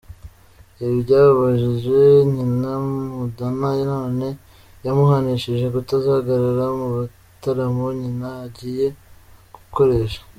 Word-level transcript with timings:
Ibi 0.81 0.93
byababaje 1.03 1.99
nyina, 2.33 2.71
Madonna, 3.19 3.69
none 3.89 4.27
yamuhanishije 4.85 5.65
kutazagaragara 5.73 6.65
mu 6.79 6.87
bitaramo, 6.95 7.85
nyina 7.99 8.27
agiye 8.45 8.87
gukoresha. 9.53 10.19